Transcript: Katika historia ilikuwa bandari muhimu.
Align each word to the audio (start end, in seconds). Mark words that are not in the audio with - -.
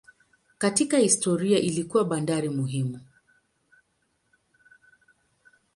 Katika 0.57 0.97
historia 0.97 1.59
ilikuwa 1.59 2.05
bandari 2.05 2.49
muhimu. 2.49 2.99